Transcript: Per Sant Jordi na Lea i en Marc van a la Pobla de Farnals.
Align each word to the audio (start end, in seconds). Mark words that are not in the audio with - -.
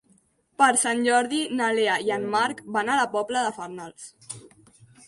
Per 0.61 0.69
Sant 0.83 1.03
Jordi 1.07 1.41
na 1.59 1.67
Lea 1.81 1.99
i 2.09 2.09
en 2.17 2.27
Marc 2.37 2.65
van 2.79 2.91
a 2.91 2.97
la 3.03 3.05
Pobla 3.15 3.47
de 3.51 3.57
Farnals. 3.61 4.13